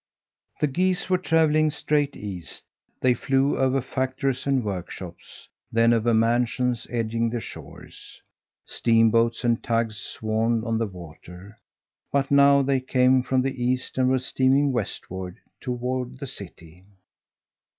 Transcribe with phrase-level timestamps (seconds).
[0.59, 2.63] The geese were travelling straight east.
[3.01, 8.19] They flew over factories and workshops; then over mansions edging the shores.
[8.65, 11.59] Steamboats and tugs swarmed on the water;
[12.11, 16.83] but now they came from the east and were steaming westward toward the city.